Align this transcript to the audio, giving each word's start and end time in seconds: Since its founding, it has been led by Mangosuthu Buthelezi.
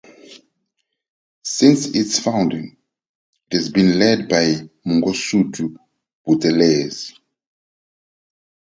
Since 1.43 1.89
its 1.93 2.17
founding, 2.19 2.75
it 3.51 3.55
has 3.57 3.69
been 3.69 3.99
led 3.99 4.27
by 4.29 4.67
Mangosuthu 4.83 5.75
Buthelezi. 6.27 7.19